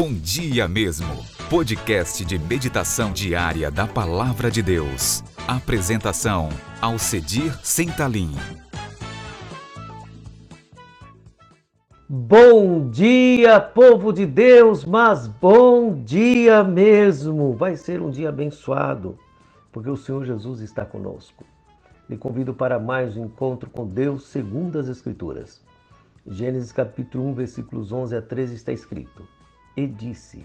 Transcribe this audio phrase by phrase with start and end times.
[0.00, 1.08] Bom Dia Mesmo,
[1.50, 5.24] podcast de meditação diária da Palavra de Deus.
[5.48, 8.30] Apresentação: Alcedir Sentalim.
[12.08, 17.54] Bom dia, povo de Deus, mas bom dia mesmo.
[17.54, 19.18] Vai ser um dia abençoado,
[19.72, 21.44] porque o Senhor Jesus está conosco.
[22.08, 25.60] Lhe convido para mais um encontro com Deus segundo as Escrituras.
[26.24, 29.26] Gênesis capítulo 1, versículos 11 a 13 está escrito:
[29.78, 30.44] E disse: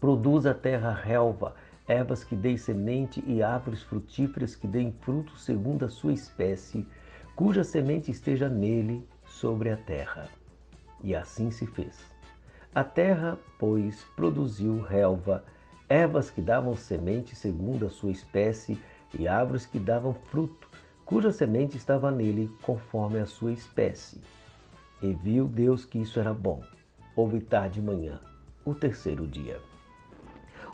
[0.00, 1.54] Produz a terra relva,
[1.86, 6.84] ervas que deem semente e árvores frutíferas que deem fruto segundo a sua espécie,
[7.36, 10.28] cuja semente esteja nele sobre a terra.
[11.04, 12.00] E assim se fez.
[12.74, 15.44] A terra, pois, produziu relva,
[15.88, 18.76] ervas que davam semente segundo a sua espécie
[19.16, 20.68] e árvores que davam fruto,
[21.04, 24.20] cuja semente estava nele conforme a sua espécie.
[25.00, 26.60] E viu Deus que isso era bom.
[27.16, 28.20] Houve tarde e manhã,
[28.64, 29.60] o terceiro dia.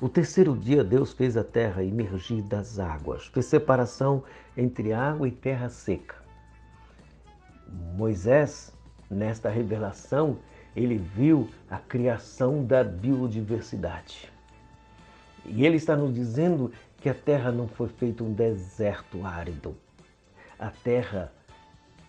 [0.00, 4.22] O terceiro dia Deus fez a terra emergir das águas, fez separação
[4.54, 6.16] entre água e terra seca.
[7.96, 8.72] Moisés,
[9.10, 10.38] nesta revelação,
[10.76, 14.30] ele viu a criação da biodiversidade.
[15.46, 19.74] E ele está nos dizendo que a terra não foi feita um deserto árido.
[20.58, 21.32] A terra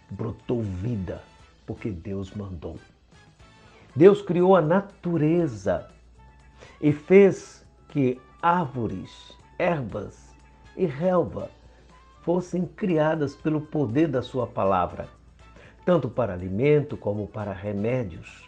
[0.10, 1.24] brotou vida,
[1.66, 2.78] porque Deus mandou.
[3.98, 5.88] Deus criou a natureza
[6.80, 10.36] e fez que árvores, ervas
[10.76, 11.50] e relva
[12.22, 15.08] fossem criadas pelo poder da Sua palavra,
[15.84, 18.48] tanto para alimento como para remédios.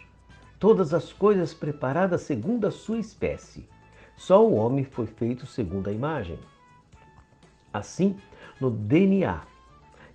[0.60, 3.68] Todas as coisas preparadas segundo a sua espécie.
[4.16, 6.38] Só o homem foi feito segundo a imagem.
[7.72, 8.16] Assim,
[8.60, 9.42] no DNA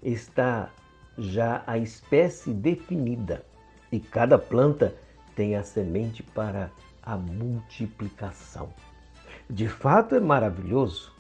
[0.02, 0.70] está
[1.18, 3.46] já a espécie definida
[3.92, 4.96] e cada planta
[5.36, 6.72] tem a semente para
[7.04, 8.74] a multiplicação.
[9.50, 11.14] De fato é maravilhoso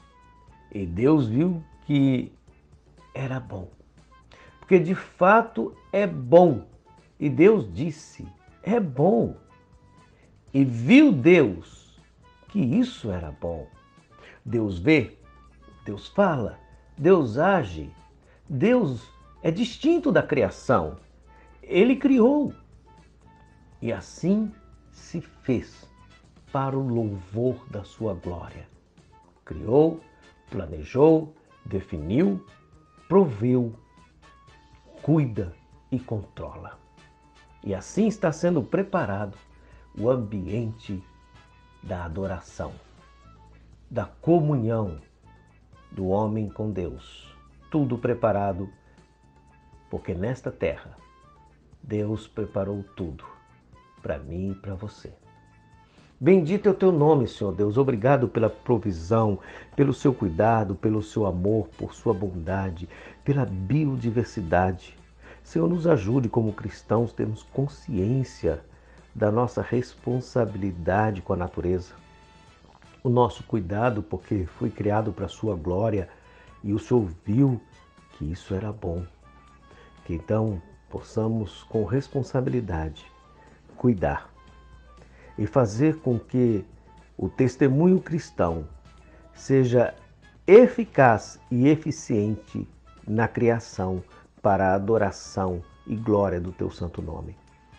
[0.72, 2.31] e Deus viu que
[3.13, 3.69] era bom.
[4.59, 6.66] Porque de fato é bom.
[7.19, 8.28] E Deus disse:
[8.63, 9.35] é bom.
[10.53, 12.00] E viu Deus
[12.50, 13.67] que isso era bom.
[14.44, 15.17] Deus vê,
[15.85, 16.59] Deus fala,
[16.97, 17.91] Deus age,
[18.47, 19.07] Deus
[19.44, 20.97] é distinto da criação.
[21.61, 22.53] Ele criou.
[23.81, 24.52] E assim
[24.91, 25.88] se fez
[26.52, 28.68] para o louvor da sua glória.
[29.44, 30.00] Criou,
[30.50, 31.34] planejou,
[31.66, 32.46] definiu,
[33.09, 33.74] proveu,
[35.02, 35.53] cuida
[35.91, 36.80] e controla.
[37.64, 39.38] E assim está sendo preparado
[39.97, 41.03] o ambiente
[41.84, 42.74] da adoração,
[43.90, 45.00] da comunhão
[45.91, 47.35] do homem com Deus.
[47.69, 48.69] Tudo preparado
[49.90, 50.97] porque nesta terra
[51.84, 53.34] Deus preparou tudo
[54.05, 55.11] para mim e para você.
[56.19, 57.75] Bendito é o teu nome, Senhor Deus.
[57.75, 59.39] Obrigado pela provisão,
[59.75, 62.88] pelo seu cuidado, pelo seu amor, por sua bondade,
[63.23, 64.95] pela biodiversidade.
[65.43, 68.63] Senhor, nos ajude como cristãos termos consciência
[69.13, 71.95] da nossa responsabilidade com a natureza.
[73.03, 76.07] O nosso cuidado, porque foi criado para a sua glória
[76.63, 77.59] e o Senhor viu
[78.11, 79.03] que isso era bom.
[80.05, 80.61] Que então
[80.91, 83.15] possamos, com responsabilidade,
[83.75, 84.30] cuidar
[85.38, 86.66] e fazer com que
[87.18, 88.68] o testemunho cristão
[89.34, 89.94] seja
[90.47, 92.68] eficaz e eficiente
[93.08, 94.03] na criação
[94.41, 97.35] para a adoração e glória do teu santo nome.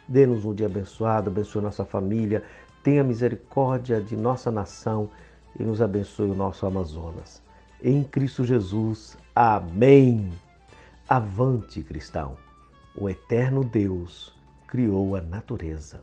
[0.08, 2.44] Dê-nos um dia abençoado, abençoe nossa família,
[2.82, 5.10] tenha misericórdia de nossa nação
[5.58, 7.42] e nos abençoe o nosso Amazonas.
[7.82, 9.18] Em Cristo Jesus.
[9.34, 10.30] Amém.
[11.08, 12.36] Avante, cristão!
[12.96, 14.35] O eterno Deus
[14.76, 16.02] criou a natureza.